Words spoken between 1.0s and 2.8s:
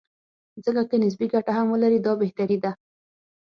نسبي ګټه هم ولري، دا بهتري ده.